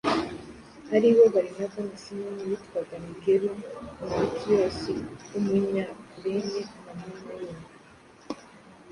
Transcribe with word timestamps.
ari 0.95 1.09
bo 1.15 1.23
Barinaba 1.33 1.79
na 1.87 1.95
Simoni 2.03 2.43
witwaga 2.49 2.95
Nigeru 3.03 3.49
na 3.97 4.07
Lukiyosi 4.21 4.93
w’umunyakurene 5.31 6.59
na 6.85 6.93
Manayeni 7.05 7.63